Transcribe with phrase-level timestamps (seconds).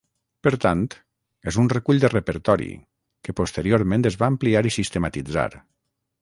[0.45, 0.79] Per tant,
[1.51, 2.71] és un recull de repertori,
[3.27, 5.47] que posteriorment es va ampliar i sistematitzar.